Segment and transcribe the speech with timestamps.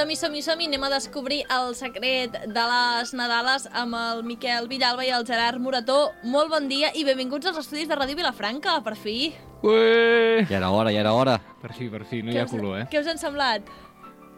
[0.00, 0.66] som-hi, som-hi, som-hi.
[0.70, 5.60] Anem a descobrir el secret de les Nadales amb el Miquel Villalba i el Gerard
[5.60, 6.10] Morató.
[6.24, 9.32] Molt bon dia i benvinguts als estudis de Ràdio Vilafranca, per fi.
[9.62, 10.46] Ué!
[10.48, 11.38] Ja era hora, ja era hora.
[11.60, 12.86] Per fi, per fi, no Què hi ha us- color, eh?
[12.90, 13.68] Què us han semblat?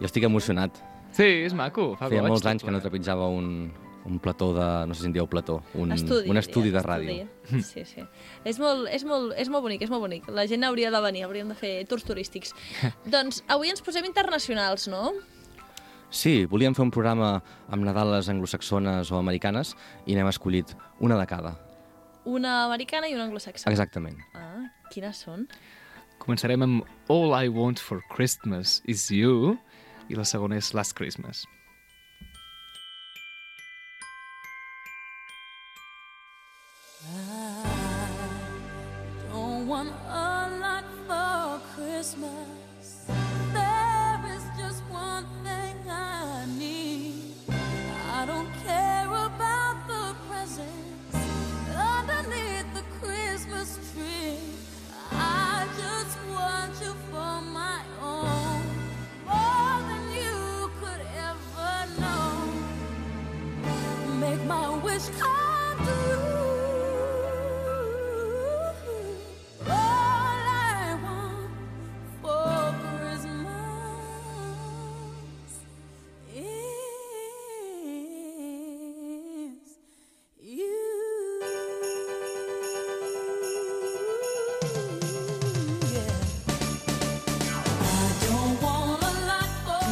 [0.01, 0.83] Jo estic emocionat.
[1.13, 2.33] Sí, és maco, fa Feia goig.
[2.33, 2.89] molts anys que no plegat.
[2.91, 3.71] trepitjava un,
[4.09, 4.87] un plató de...
[4.89, 5.61] No sé si en dieu plató.
[5.75, 6.29] Un, estudi.
[6.31, 7.29] un estudi diria, de ràdio.
[7.45, 7.63] estudi.
[7.63, 8.03] Sí, sí.
[8.45, 10.27] És molt, és, molt, és molt bonic, és molt bonic.
[10.29, 12.55] La gent hauria de venir, hauríem de fer tours turístics.
[13.05, 15.13] doncs avui ens posem internacionals, no?
[16.13, 17.39] Sí, volíem fer un programa
[17.73, 19.73] amb Nadales anglosaxones o americanes
[20.05, 21.55] i n'hem escollit una de cada.
[22.29, 23.73] Una americana i una anglosaxona.
[23.73, 24.21] Exactament.
[24.37, 25.47] Ah, quines són?
[26.21, 29.57] Començarem amb All I Want for Christmas is You
[30.13, 31.47] i la segona és Last Christmas.
[65.11, 65.32] Make my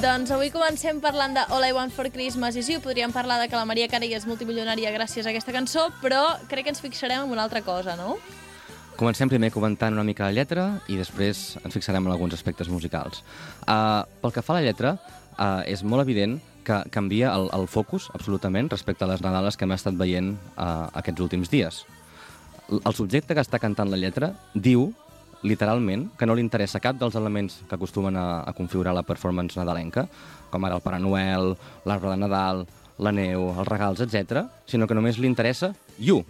[0.00, 2.80] Doncs avui comencem parlant de All I Want for Christmas is You.
[2.80, 6.64] Podríem parlar de que la Maria Carey és multimilionària gràcies a aquesta cançó, però crec
[6.64, 8.14] que ens fixarem en una altra cosa, no?
[8.96, 13.20] Comencem primer comentant una mica la lletra i després ens fixarem en alguns aspectes musicals.
[13.68, 14.94] Uh, pel que fa a la lletra,
[15.36, 19.68] uh, és molt evident que canvia el, el focus absolutament respecte a les Nadales que
[19.68, 21.84] hem estat veient uh, aquests últims dies.
[22.72, 24.94] El subjecte que està cantant la lletra diu,
[25.42, 29.58] literalment, que no li interessa cap dels elements que acostumen a, a configurar la performance
[29.58, 30.06] nadalenca,
[30.50, 31.54] com ara el Pare Noel,
[31.88, 32.66] l'arbre de Nadal,
[33.00, 36.20] la neu, els regals, etc, sinó que només li interessa you.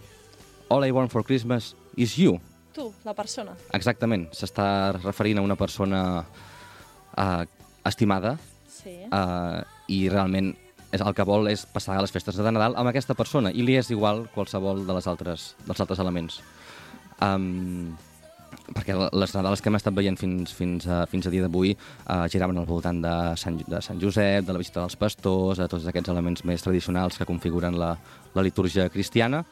[0.71, 2.37] All I want for Christmas is you.
[2.71, 3.57] Tu, la persona.
[3.75, 7.43] Exactament, s'està referint a una persona uh,
[7.83, 8.37] estimada
[8.71, 8.95] Sí.
[9.13, 9.61] uh,
[9.91, 10.55] i realment
[10.91, 13.75] és el que vol és passar les festes de Nadal amb aquesta persona i li
[13.77, 16.39] és igual qualsevol de les altres, dels altres elements.
[17.21, 17.93] Um,
[18.75, 22.27] perquè les Nadales que hem estat veient fins, fins, a, fins a dia d'avui uh,
[22.31, 25.87] giraven al voltant de Sant, de Sant Josep, de la visita dels pastors, de tots
[25.89, 27.95] aquests elements més tradicionals que configuren la,
[28.35, 29.43] la litúrgia cristiana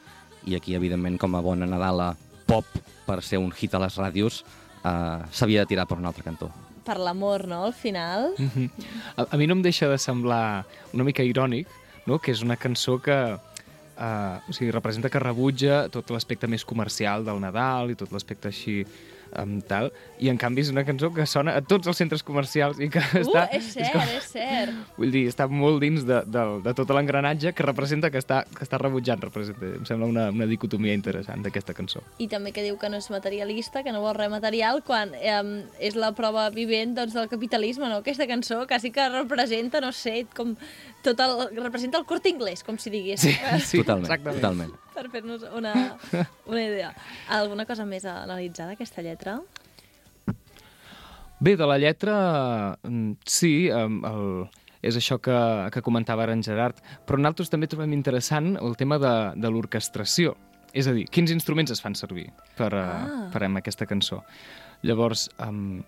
[0.47, 2.13] i aquí, evidentment, com a bona Nadala
[2.47, 2.65] pop
[3.05, 4.41] per ser un hit a les ràdios,
[4.83, 6.49] uh, s'havia de tirar per un altre cantó.
[6.85, 8.31] Per l'amor, no?, al final.
[8.37, 8.69] Mhm.
[9.17, 11.67] A, a mi no em deixa de semblar una mica irònic,
[12.07, 12.17] no?
[12.19, 13.37] que és una cançó que
[13.99, 18.49] uh, o sigui, representa que rebutja tot l'aspecte més comercial del Nadal i tot l'aspecte
[18.49, 18.81] així
[19.37, 22.79] um, tal, i en canvi és una cançó que sona a tots els centres comercials
[22.81, 23.43] i que Uh, està...
[23.55, 24.73] és cert, com- és cert.
[24.99, 28.63] Vull dir, està molt dins de, de, de tot l'engranatge que representa que està, que
[28.65, 29.21] està rebutjant.
[29.21, 29.69] Representa.
[29.79, 32.01] Em sembla una, una dicotomia interessant d'aquesta cançó.
[32.21, 35.41] I també que diu que no és materialista, que no vol res material, quan eh,
[35.79, 38.01] és la prova vivent doncs, del capitalisme, no?
[38.03, 40.55] Aquesta cançó quasi que representa, no sé, com
[41.05, 43.21] tot el, representa el cort inglès, com si digués.
[43.21, 44.41] sí totalment, exactament.
[44.41, 44.73] totalment.
[44.95, 45.73] per fer-nos una,
[46.45, 46.93] una idea.
[47.29, 49.39] Alguna cosa més a analitzar d'aquesta lletra?
[51.39, 54.49] Bé, de la lletra, mm, sí, el,
[54.83, 55.37] és això que,
[55.71, 60.35] que comentava ara en Gerard, però nosaltres també trobem interessant el tema de, de l'orquestració.
[60.75, 62.27] És a dir, quins instruments es fan servir
[62.57, 62.89] per, Ah.
[63.07, 63.29] ah.
[63.33, 64.21] per a aquesta cançó.
[64.83, 65.79] Llavors, um,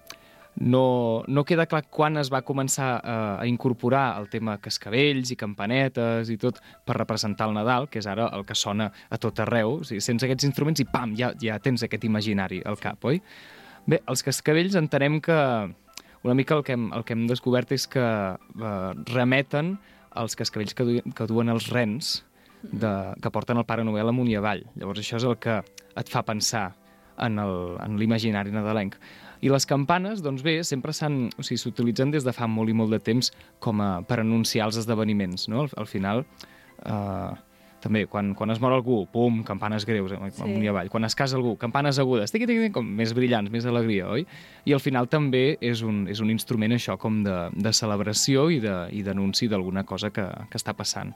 [0.56, 5.38] no, no queda clar quan es va començar a, a incorporar el tema cascabells i
[5.40, 9.40] campanetes i tot per representar el Nadal, que és ara el que sona a tot
[9.42, 9.80] arreu.
[9.80, 13.22] O sigui, sense aquests instruments i pam, ja, ja tens aquest imaginari al cap, oi?
[13.90, 15.38] Bé, els cascabells entenem que
[16.22, 19.78] una mica el que hem, el que hem descobert és que eh, remeten
[20.12, 22.20] als cascabells que, du que duen els rens
[22.62, 22.92] de,
[23.24, 24.68] que porten el Pare Noel amunt i avall.
[24.76, 25.62] Llavors això és el que
[25.98, 26.70] et fa pensar
[27.22, 28.96] en l'imaginari nadalenc.
[29.42, 31.30] I les campanes, doncs bé, sempre s'han...
[31.38, 34.68] O sigui, s'utilitzen des de fa molt i molt de temps com a, per anunciar
[34.70, 35.64] els esdeveniments, no?
[35.66, 36.26] Al, al final,
[36.86, 37.32] eh,
[37.82, 40.44] també, quan, quan es mor algú, pum, campanes greus, eh, Sí.
[40.46, 40.90] amunt i avall.
[40.94, 44.28] Quan es casa algú, campanes agudes, tiqui, tiqui, tiqui, com més brillants, més alegria, oi?
[44.70, 48.62] I al final també és un, és un instrument això com de, de celebració i
[48.62, 51.16] d'anunci d'alguna cosa que, que està passant.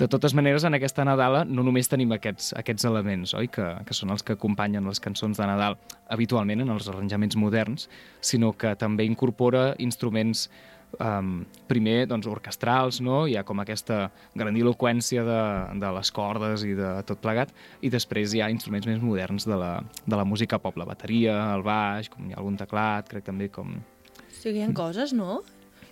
[0.00, 3.92] De totes maneres, en aquesta Nadala no només tenim aquests, aquests elements, oi?, que, que
[3.92, 5.76] són els que acompanyen les cançons de Nadal
[6.08, 7.84] habitualment en els arranjaments moderns,
[8.24, 10.46] sinó que també incorpora instruments
[10.96, 13.26] um, primer doncs, orquestrals, no?
[13.28, 15.44] hi ha com aquesta grandiloquència de,
[15.84, 17.52] de les cordes i de tot plegat,
[17.84, 19.74] i després hi ha instruments més moderns de la,
[20.06, 23.52] de la música pop, la bateria, el baix, com hi ha algun teclat, crec també
[23.52, 23.76] com...
[24.32, 25.42] Sí hi ha coses, no?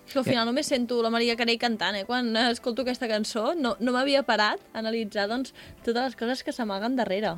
[0.09, 2.01] És que al final només sento la Maria Carey cantant, eh?
[2.07, 5.51] Quan escolto aquesta cançó no, no m'havia parat a analitzar doncs,
[5.85, 7.35] totes les coses que s'amaguen darrere.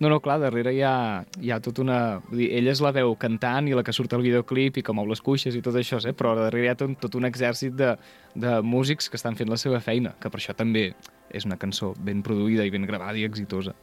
[0.00, 0.94] No, no, clar, darrere hi ha,
[1.36, 1.98] hi ha tota una...
[2.30, 5.10] Vull dir, ella és la veu cantant i la que surt al videoclip i mou
[5.10, 6.14] les cuixes i tot això, eh?
[6.16, 7.92] però darrere hi ha tot, tot un exèrcit de,
[8.32, 10.94] de músics que estan fent la seva feina, que per això també
[11.28, 13.76] és una cançó ben produïda i ben gravada i exitosa.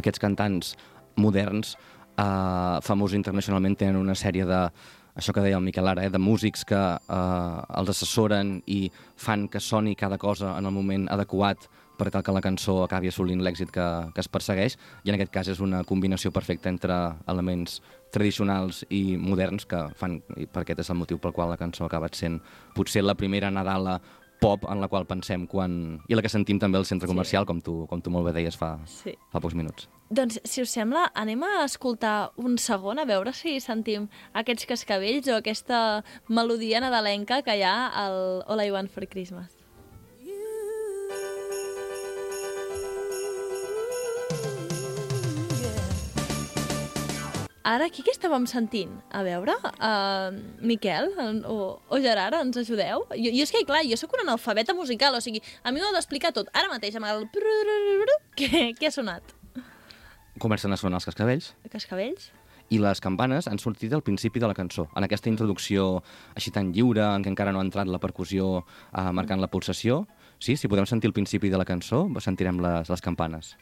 [0.00, 0.72] Aquests cantants
[1.20, 1.76] moderns,
[2.16, 4.64] eh, famosos internacionalment, tenen una sèrie de
[5.14, 8.86] això que deia el Miquel ara, eh, de músics que eh, els assessoren i
[9.16, 11.68] fan que soni cada cosa en el moment adequat
[11.98, 15.32] per tal que la cançó acabi assolint l'èxit que, que es persegueix, i en aquest
[15.34, 16.96] cas és una combinació perfecta entre
[17.30, 17.80] elements
[18.12, 21.84] tradicionals i moderns que fan, i per aquest és el motiu pel qual la cançó
[21.84, 22.40] ha acabat sent
[22.74, 24.00] potser la primera Nadala
[24.42, 26.00] pop en la qual pensem quan...
[26.10, 28.58] i la que sentim també al centre comercial, com, tu, com tu molt bé deies
[28.58, 29.14] fa, Sí.
[29.32, 29.86] fa pocs minuts.
[30.12, 35.30] Doncs, si us sembla, anem a escoltar un segon, a veure si sentim aquests cascavells
[35.32, 38.18] o aquesta melodia nadalenca que hi ha al
[38.50, 39.54] All I Want for Christmas.
[47.62, 48.90] Ara, aquí què estàvem sentint?
[49.14, 50.34] A veure, uh,
[50.66, 53.04] Miquel en- o, o Gerard, ens ajudeu?
[53.14, 55.86] Jo, jo és que, clar, jo sóc un analfabeta musical, o sigui, a mi m'ho
[55.86, 56.50] heu d'explicar tot.
[56.58, 57.28] Ara mateix, amb el...
[58.34, 59.22] Què, què ha sonat?
[60.42, 62.30] Comencen a sonar els cascavells, Cascavells?
[62.72, 66.02] i les campanes han sortit al principi de la cançó, en aquesta introducció
[66.34, 70.06] així tan lliure, en què encara no ha entrat la percussió eh, marcant la pulsació.
[70.42, 73.52] Sí, si podem sentir el principi de la cançó, sentirem les, les campanes.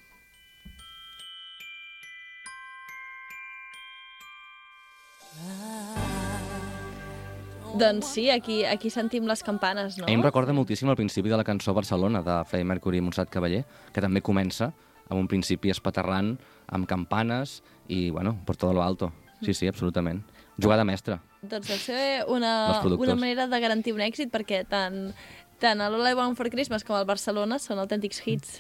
[7.81, 10.05] Doncs sí, aquí, aquí sentim les campanes, no?
[10.05, 13.05] A mi em recorda moltíssim el principi de la cançó Barcelona, de Freddie Mercury i
[13.05, 13.63] Montserrat Cavaller,
[13.95, 14.69] que també comença
[15.09, 16.35] amb un principi espaterrant,
[16.69, 19.11] amb campanes i, bueno, por todo lo alto.
[19.41, 20.21] Sí, sí, absolutament.
[20.61, 21.23] Jugada mestra.
[21.41, 25.15] Doncs deu ser una, una manera de garantir un èxit, perquè tant,
[25.59, 28.59] tant el All I Want for Christmas com el Barcelona són autèntics hits.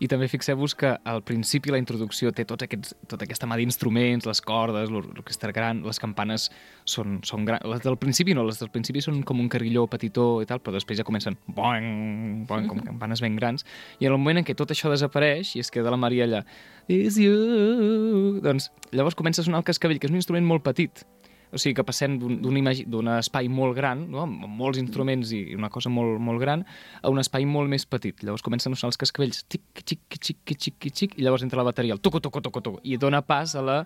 [0.00, 4.26] I també fixeu-vos que al principi la introducció té tots aquests, tota aquesta mà d'instruments,
[4.26, 6.48] les cordes, l'or- l'orquestra gran, les campanes
[6.84, 7.64] són, són grans.
[7.68, 10.74] Les del principi no, les del principi són com un carilló petitó i tal, però
[10.76, 13.64] després ja comencen boing, boing, com campanes ben grans.
[14.00, 16.44] I en el moment en què tot això desapareix i es queda la Maria allà,
[16.88, 21.04] is you, doncs llavors comença a sonar el cascavell, que és un instrument molt petit.
[21.50, 24.24] O sigui que passem d'un espai molt gran, no?
[24.26, 26.64] amb molts instruments i una cosa molt, molt gran,
[27.00, 28.20] a un espai molt més petit.
[28.22, 31.68] Llavors comencen a sonar els cascavells, tic, xic, xic, xic, xic, i llavors entra la
[31.70, 33.78] bateria, el toco, toco, toco, toco, i dona pas a la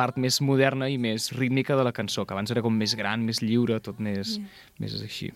[0.00, 3.26] part més moderna i més rítmica de la cançó, que abans era com més gran,
[3.26, 4.38] més lliure, tot més,
[4.80, 5.30] més així.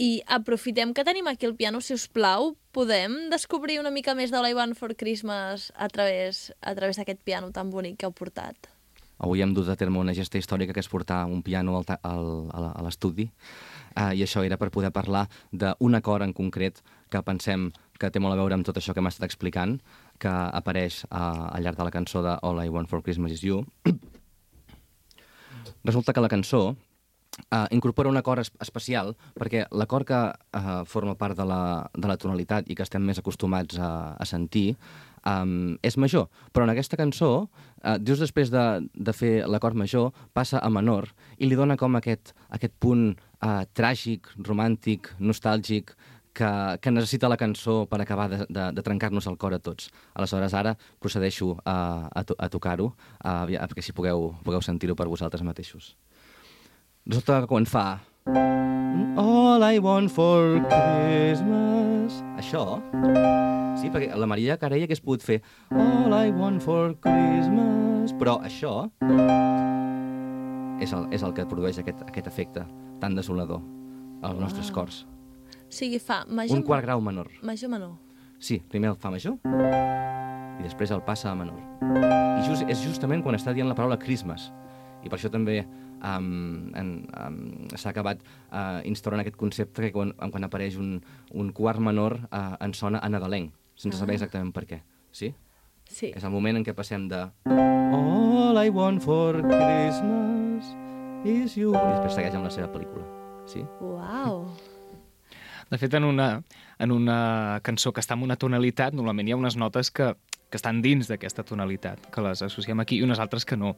[0.00, 4.32] I aprofitem que tenim aquí el piano, si us plau, podem descobrir una mica més
[4.32, 8.71] de Want for Christmas a través, a través d'aquest piano tan bonic que heu portat.
[9.22, 12.28] Avui hem dut a terme una gesta històrica que és portar un piano al, al,
[12.74, 16.82] a l'estudi uh, i això era per poder parlar d'un acord en concret
[17.12, 17.70] que pensem
[18.02, 19.76] que té molt a veure amb tot això que hem estat explicant,
[20.18, 23.44] que apareix uh, al llarg de la cançó de All I Want for Christmas is
[23.46, 23.62] You.
[25.84, 31.14] Resulta que la cançó uh, incorpora un acord es especial perquè l'acord que uh, forma
[31.18, 31.62] part de la,
[31.94, 34.76] de la tonalitat i que estem més acostumats a, a sentir
[35.26, 36.28] um, és major.
[36.52, 38.64] Però en aquesta cançó, uh, just després de,
[38.94, 43.62] de fer l'acord major, passa a menor i li dona com aquest, aquest punt uh,
[43.76, 45.94] tràgic, romàntic, nostàlgic,
[46.32, 49.90] que, que necessita la cançó per acabar de, de, de trencar-nos el cor a tots.
[50.16, 55.10] Aleshores, ara procedeixo a, a, to a tocar-ho, uh, perquè així pugueu, pugueu sentir-ho per
[55.10, 55.92] vosaltres mateixos.
[57.06, 57.86] Resulta que quan fa...
[58.26, 62.22] All I want for Christmas...
[62.38, 62.78] Això...
[63.80, 65.40] Sí, perquè la Maria Carey hagués pogut fer
[65.74, 68.14] All I want for Christmas...
[68.20, 68.86] Però això
[70.82, 72.64] és el, és el que produeix aquest, aquest efecte
[73.02, 73.62] tan desolador
[74.22, 75.02] als nostres cors.
[75.66, 76.58] O sigui, fa major...
[76.58, 77.30] Un quart grau menor.
[77.42, 77.96] Major menor.
[78.38, 79.38] Sí, primer el fa major
[80.62, 81.58] i després el passa a menor.
[81.82, 84.50] I just, és justament quan està dient la paraula Christmas.
[85.02, 85.64] I per això també
[86.02, 87.38] um, en, um,
[87.74, 90.98] s'ha acabat uh, instaurant aquest concepte que quan, quan apareix un,
[91.32, 94.82] un quart menor uh, en sona a nadalenc, sense saber exactament per què.
[95.12, 95.32] Sí?
[95.88, 96.12] Sí.
[96.12, 100.68] És el moment en què passem de All I want for Christmas
[101.24, 103.04] is you i després segueix amb la seva pel·lícula.
[103.46, 103.62] Sí?
[103.82, 104.46] Uau.
[105.72, 106.42] De fet, en una,
[106.78, 110.10] en una cançó que està en una tonalitat, normalment hi ha unes notes que,
[110.50, 113.72] que estan dins d'aquesta tonalitat, que les associem aquí, i unes altres que no.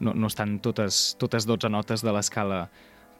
[0.00, 2.68] No, no estan totes, totes 12 notes de l'escala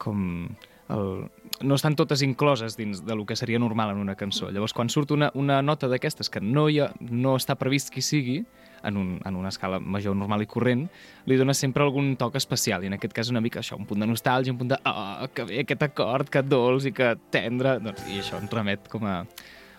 [0.01, 0.47] com...
[0.89, 1.25] El...
[1.65, 4.51] No estan totes incloses dins de lo que seria normal en una cançó.
[4.51, 8.03] Llavors, quan surt una, una nota d'aquestes que no, hi ha, no està previst qui
[8.05, 8.41] sigui,
[8.85, 10.85] en, un, en una escala major, normal i corrent,
[11.25, 14.03] li dona sempre algun toc especial, i en aquest cas una mica això, un punt
[14.03, 17.79] de nostàlgia, un punt de oh, que bé aquest acord, que dolç i que tendre,
[17.83, 19.21] doncs, i això ens remet com a,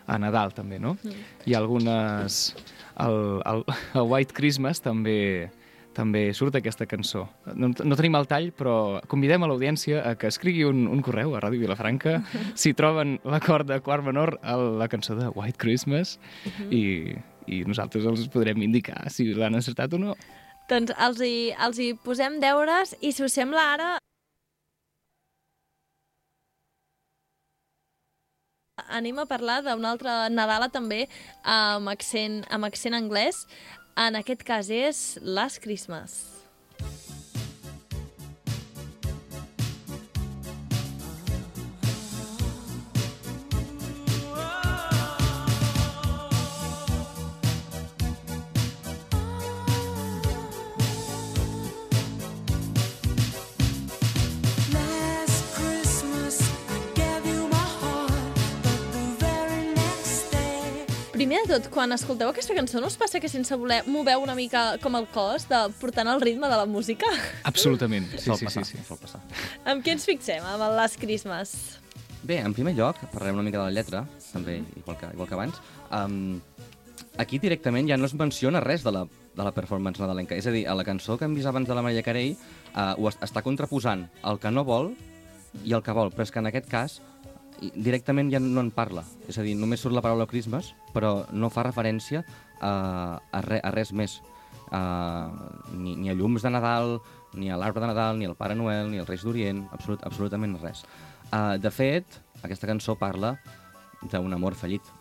[0.06, 0.96] a Nadal també, no?
[1.02, 1.28] Mm.
[1.46, 2.40] Hi ha algunes...
[2.96, 3.62] El, el,
[4.00, 5.50] el White Christmas també
[5.96, 7.24] també surt aquesta cançó.
[7.56, 11.34] No, no tenim el tall, però convidem a l'audiència a que escrigui un, un correu
[11.34, 12.18] a Ràdio Vilafranca
[12.62, 16.72] si troben l'acord de quart menor a la cançó de White Christmas uh -huh.
[16.72, 16.84] i,
[17.46, 20.16] i nosaltres els podrem indicar si l'han encertat o no.
[20.68, 23.96] Doncs els hi, els hi posem deures i si us sembla ara
[28.88, 31.06] anem a parlar d'una altra Nadala també
[31.42, 33.46] amb accent, amb accent anglès.
[33.96, 36.45] En aquest cas és Last Christmas.
[61.56, 64.94] Tot, quan escolteu aquesta cançó, no us passa que sense voler moveu una mica com
[64.98, 67.08] el cos de portant el ritme de la música?
[67.48, 68.84] Absolutament, sí, sol sí, passar, sí, sí.
[68.86, 69.20] Sol passar.
[69.64, 71.54] amb què ens fixem, amb el Last Christmas?
[72.26, 75.34] Bé, en primer lloc, parlarem una mica de la lletra, també, igual que, igual que
[75.36, 75.60] abans.
[75.94, 76.40] Um,
[77.22, 80.34] aquí directament ja no es menciona res de la, de la performance nadalenca.
[80.34, 82.34] És a dir, a la cançó que hem vist abans de la Maria Carey
[82.75, 84.92] uh, ho es- està contraposant el que no vol
[85.64, 86.98] i el que vol, però és que en aquest cas
[87.60, 89.04] directament ja no en parla.
[89.28, 92.25] És a dir, només surt la paraula Christmas, però no fa referència
[92.60, 92.72] a,
[93.20, 94.20] a, re, a res més.
[94.66, 95.30] Uh,
[95.78, 96.96] ni, ni a llums de Nadal,
[97.38, 100.56] ni a l'arbre de Nadal, ni al Pare Noel, ni als Reis d'Orient, absolut, absolutament
[100.62, 100.82] res.
[101.30, 103.36] Uh, de fet, aquesta cançó parla
[104.10, 104.95] d'un amor fallit.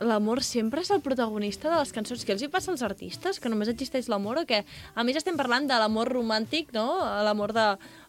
[0.00, 2.22] L'amor sempre és el protagonista de les cançons.
[2.24, 3.36] Què els hi passa als artistes?
[3.40, 4.62] Que només existeix l'amor o què?
[4.96, 6.86] A més estem parlant de l'amor romàntic, no?
[7.26, 7.66] L'amor de...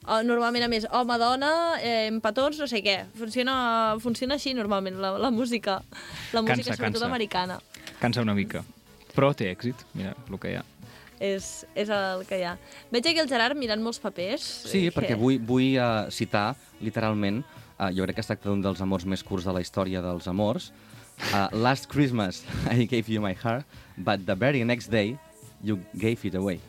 [0.08, 1.50] eh, Normalment, a més, home-dona,
[1.84, 2.96] eh, en petons, no sé què.
[3.20, 3.56] Funciona,
[4.00, 5.82] funciona així, normalment, la, la música.
[6.32, 7.10] La música, Cansa, sobretot cansa.
[7.12, 7.58] americana.
[8.00, 8.64] Cansa una mica.
[9.12, 10.64] Però té èxit, mira, el que hi ha.
[11.22, 12.54] És, és el que hi ha.
[12.90, 14.46] Veig aquí el Gerard mirant molts papers.
[14.72, 17.44] Sí, eh, perquè que- vull, vull uh, citar, literalment,
[17.76, 20.32] uh, jo crec que es tracta d'un dels amors més curts de la història dels
[20.32, 20.72] amors.
[21.34, 23.64] Uh, Last Christmas I gave you my heart,
[23.98, 25.18] but the very next day
[25.64, 26.60] you gave it away.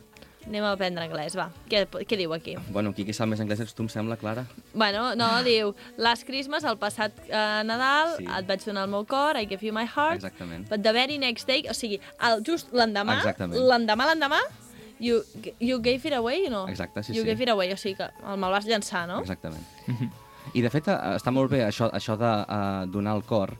[0.43, 1.45] Anem a aprendre anglès, va.
[1.71, 2.57] Què, què diu aquí?
[2.75, 4.43] Bueno, aquí qui sap més anglès ets tu, em sembla, Clara?
[4.75, 8.27] Bueno, no, diu Last Christmas, el passat eh, Nadal, Sí.
[8.27, 10.67] et vaig donar el meu cor, I give you my heart, Exactament.
[10.69, 13.21] but the very next day, o sigui, el, just l'endemà,
[13.55, 14.41] l'endemà, l'endemà,
[14.99, 15.21] you,
[15.59, 16.65] you gave it away, no?
[16.67, 17.29] Exacte, sí, you sí.
[17.31, 19.21] gave it away, o sigui que el me'l vas llançar, no?
[19.23, 19.63] Exactament.
[20.57, 23.55] I, de fet, eh, està molt bé això, això de uh, donar el cor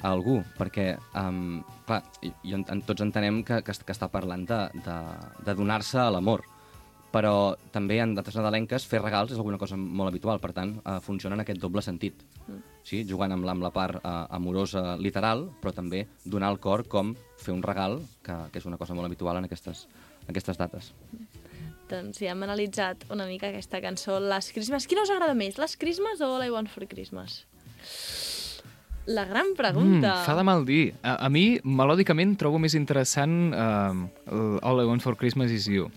[0.00, 4.08] a algú, perquè, um, clar, i, i en, en, tots entenem que, que, que està
[4.12, 4.96] parlant de, de,
[5.46, 6.44] de donar-se a l'amor,
[7.12, 10.98] però també en dates nadalenques fer regals és alguna cosa molt habitual, per tant, uh,
[11.04, 12.20] funciona en aquest doble sentit.
[12.86, 13.02] Sí?
[13.08, 17.14] Jugant amb la, amb la part uh, amorosa literal, però també donar el cor com
[17.40, 19.86] fer un regal, que, que és una cosa molt habitual en aquestes,
[20.24, 20.92] en aquestes dates.
[21.88, 24.86] Doncs ja hem analitzat una mica aquesta cançó, Last Christmas.
[24.86, 27.42] Quina us agrada més, Last Christmas o All I Want for Christmas?
[29.08, 30.18] La gran pregunta.
[30.18, 30.92] Mm, fa de mal dir.
[31.00, 35.88] A, a mi, melòdicament, trobo més interessant uh, All I Want for Christmas is You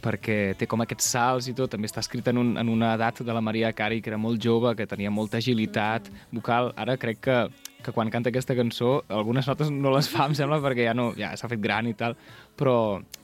[0.00, 3.20] perquè té com aquests salts i tot, també està escrit en, un, en una edat
[3.20, 6.72] de la Maria Carey, que era molt jove, que tenia molta agilitat vocal.
[6.80, 7.36] Ara crec que,
[7.84, 11.10] que quan canta aquesta cançó, algunes notes no les fa, em sembla, perquè ja no
[11.18, 12.16] ja s'ha fet gran i tal,
[12.56, 12.74] però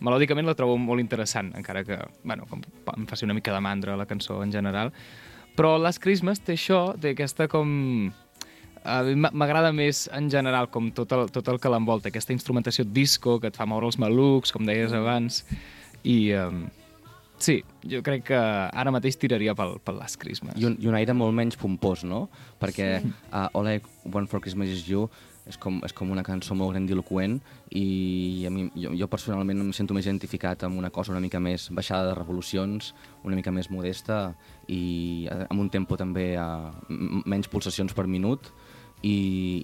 [0.05, 2.63] melòdicament la trobo molt interessant, encara que, bueno, com
[2.97, 4.93] em faci una mica de mandra la cançó en general.
[5.57, 8.13] Però Last Christmas té això, té aquesta com
[8.87, 12.35] a mi m'a- m'agrada més en general com tot el, tot el que l'envolta, aquesta
[12.37, 15.43] instrumentació disco que et fa moure els malucs, com deies abans,
[16.07, 16.65] i um,
[17.43, 20.57] sí, jo crec que ara mateix tiraria pel, pel Last Christmas.
[20.61, 22.29] I un, I un aire molt menys pompós, no?
[22.63, 23.15] Perquè sí.
[23.33, 25.09] uh, All I Want for Christmas is You
[25.47, 27.37] és com, és com una cançó molt grandiloquent
[27.79, 31.39] i a mi, jo, jo personalment em sento més identificat amb una cosa una mica
[31.43, 34.35] més baixada de revolucions, una mica més modesta
[34.67, 38.51] i eh, amb un tempo també uh, menys pulsacions per minut
[39.07, 39.17] i,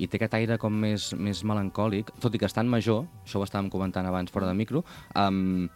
[0.02, 3.40] i té aquest aire com més, més melancòlic, tot i que està en major, això
[3.40, 4.84] ho estàvem comentant abans fora de micro,
[5.18, 5.68] um,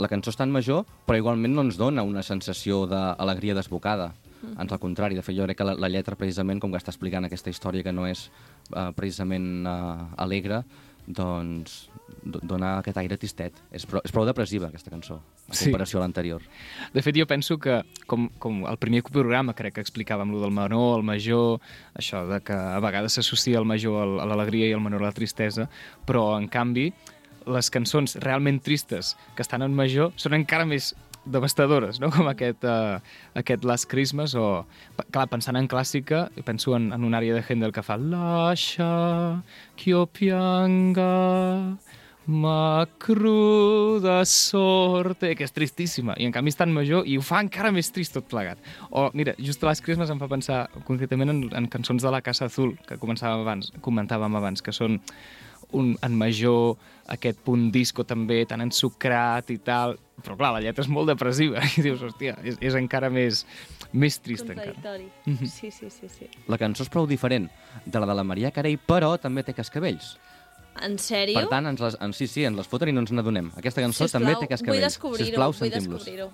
[0.00, 4.12] la cançó està en major, però igualment no ens dona una sensació d'alegria desbocada.
[4.56, 5.14] ans al contrari.
[5.14, 7.84] De fet, jo crec que la, la lletra, precisament, com que està explicant aquesta història
[7.84, 8.22] que no és
[8.72, 10.62] uh, precisament uh, alegre,
[11.06, 11.88] doncs
[12.22, 13.54] do- dona aquest aire tistet.
[13.72, 15.64] És prou, és prou depressiva, aquesta cançó, en Sí.
[15.66, 16.42] comparació a l'anterior.
[16.92, 20.50] De fet, jo penso que, com, com el primer programa crec que explicàvem lo del
[20.50, 21.60] menor, el major,
[21.94, 25.12] això de que a vegades s'associa el major a l'alegria i el menor a la
[25.12, 25.68] tristesa,
[26.06, 26.92] però, en canvi,
[27.46, 30.94] les cançons realment tristes que estan en major són encara més
[31.32, 32.10] devastadores, no?
[32.14, 33.00] com aquest, uh,
[33.38, 34.64] aquest Last Christmas o,
[35.10, 38.90] clar, pensant en clàssica, penso en, en una àrea de Handel que fa Lascia
[39.76, 41.10] que io pianga
[42.30, 47.40] ma cruda sorte, que és tristíssima, i en canvi és tan major i ho fa
[47.42, 48.60] encara més trist tot plegat.
[48.90, 52.46] O, mira, just Last Christmas em fa pensar concretament en, en cançons de la Casa
[52.46, 55.00] Azul, que començàvem abans, comentàvem abans, que són
[55.76, 56.76] un, en major,
[57.10, 61.62] aquest punt disco també, tan ensucrat i tal, però clar, la lletra és molt depressiva,
[61.76, 63.44] i dius, hòstia, és, és encara més,
[63.92, 64.74] més trist encara.
[64.76, 65.46] Contradictori.
[65.48, 66.28] Sí, sí, sí, sí.
[66.50, 67.48] La cançó és prou diferent
[67.86, 70.14] de la de la Maria Carey, però també té cascabells.
[70.86, 71.34] En sèrio?
[71.36, 73.50] Per tant, ens les, en, sí, sí, ens les foten i no ens n'adonem.
[73.58, 74.86] Aquesta cançó Sisplau, també té Vull cascabells.
[74.86, 76.30] descobrir-ho, Sisplau, vull descobrir-ho.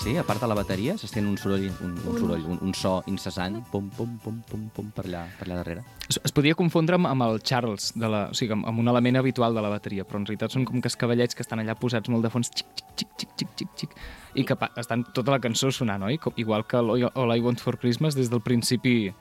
[0.00, 3.02] Sí, a part de la bateria, s'estén un soroll, un, un, soroll, un, un so
[3.10, 5.82] incessant, pum, pum, pum, pum, pum, per allà, per allà darrere.
[6.06, 8.88] Es, es podria confondre amb, amb el Charles, de la, o sigui, amb, amb un
[8.88, 12.08] element habitual de la bateria, però en realitat són com cascavellets que estan allà posats
[12.08, 13.98] molt de fons, xic, xic, xic, xic, xic, xic, xic,
[14.40, 16.16] i que pa, estan tota la cançó sonant, oi?
[16.16, 19.12] Com, igual que l'All All I Want For Christmas, des del principi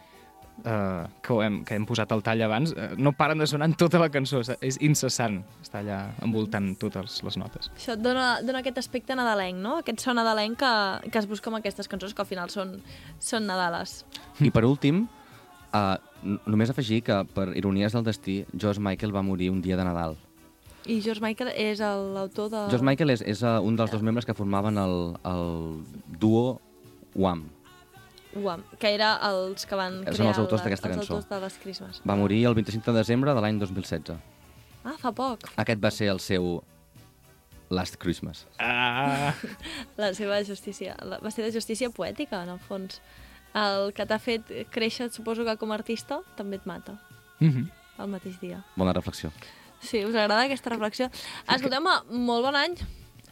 [0.64, 3.70] eh, que, ho hem, que hem posat el tall abans, eh, no paren de sonar
[3.70, 7.72] en tota la cançó, és, incessant, està allà envoltant totes les notes.
[7.76, 9.78] Això et dona, dona aquest aspecte nadalenc, no?
[9.84, 10.74] Aquest so nadalenc que,
[11.10, 12.78] que es busca amb aquestes cançons que al final són,
[13.24, 14.04] són nadales.
[14.40, 15.06] I per últim,
[15.74, 15.98] uh,
[16.46, 20.18] només afegir que, per ironies del destí, George Michael va morir un dia de Nadal.
[20.90, 22.64] I George Michael és l'autor de...
[22.72, 24.98] George Michael és, és uh, un dels dos membres que formaven el,
[25.28, 25.48] el
[26.20, 26.60] duo
[27.16, 27.46] Wham.
[28.36, 31.14] Uam, que era els que van Són crear els autors d'aquesta els cançó.
[31.16, 32.02] autors de les Christmas.
[32.08, 34.18] Va morir el 25 de desembre de l'any 2016.
[34.84, 35.48] Ah, fa poc.
[35.58, 36.62] Aquest va ser el seu
[37.70, 38.46] Last Christmas.
[38.60, 39.34] Ah!
[39.98, 40.96] La seva justícia.
[41.06, 43.02] La, va ser de justícia poètica, en el fons.
[43.54, 47.00] El que t'ha fet créixer, suposo que com a artista, també et mata
[47.40, 47.70] Mm -hmm.
[48.04, 48.64] el mateix dia.
[48.76, 49.32] Bona reflexió.
[49.80, 51.10] Sí, us agrada aquesta reflexió?
[51.48, 52.76] Escolteu-me, molt bon any.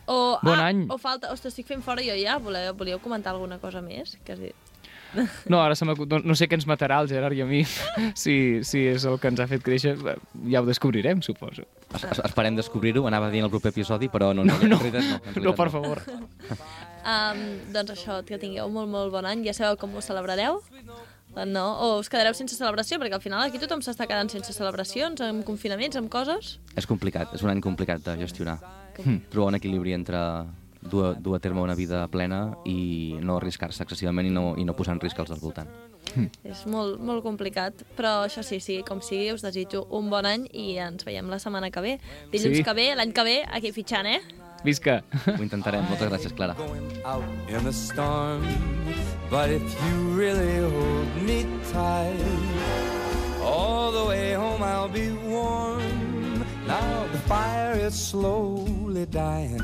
[0.05, 0.85] O, Bon ah, any.
[0.89, 1.31] O falta...
[1.33, 2.37] Ostres, estic fent fora jo ja.
[2.37, 4.17] Voleu, volíeu comentar alguna cosa més?
[4.23, 4.55] Que has dit?
[5.47, 7.63] No, ara se no, no sé què ens matarà el Gerard i a mi,
[8.23, 9.95] si, si és el que ens ha fet créixer,
[10.51, 11.65] ja ho descobrirem, suposo.
[11.93, 14.81] Es, es, esperem descobrir-ho, anava en el proper episodi, però no, no, No, no, no.
[14.83, 16.03] Realitat no, per favor.
[17.07, 17.37] Um,
[17.71, 19.45] doncs això, que tingueu molt, molt bon any.
[19.47, 20.57] Ja sabeu com ho celebrareu?
[20.75, 21.65] Eh, No?
[21.85, 22.97] O us quedareu sense celebració?
[22.99, 26.57] Perquè al final aquí tothom s'està quedant sense celebracions, amb confinaments, amb coses.
[26.75, 28.57] És complicat, és un any complicat de gestionar.
[29.03, 29.19] Mm.
[29.31, 30.19] Trobar un equilibri entre
[30.89, 34.75] dur, dur a terme una vida plena i no arriscar-se excessivament i no, i no
[34.75, 35.69] posar en risc els del voltant.
[36.47, 40.47] És molt, molt complicat, però això sí, sí, com sigui, us desitjo un bon any
[40.55, 41.97] i ens veiem la setmana que ve.
[42.31, 42.63] Dilluns Sí.
[42.63, 44.21] que ve, l'any que ve, aquí fitxant, eh?
[44.63, 45.03] Visca!
[45.27, 45.83] Ho intentarem.
[45.85, 46.55] Moltes gràcies, Clara.
[47.49, 48.41] in the storm.
[49.29, 52.15] But if you really hold me tight,
[53.43, 55.83] all the way home I'll be warm.
[56.65, 59.61] Now the fire is slowly dying,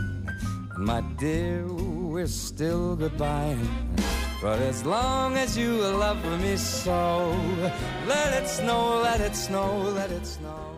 [0.84, 3.58] my dear, we're still goodbye.
[4.42, 7.32] But as long as you love me so,
[8.06, 10.73] let it snow, let it snow, let it snow.